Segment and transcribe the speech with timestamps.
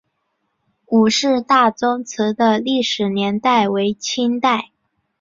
[0.87, 4.71] 伍氏大宗祠的历史年代为清代。